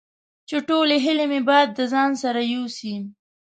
چې 0.49 0.57
ټولې 0.67 0.95
هیلې 1.05 1.25
مې 1.31 1.41
باد 1.49 1.67
د 1.77 1.79
ځان 1.93 2.11
سره 2.23 2.41
یوسي 2.53 2.95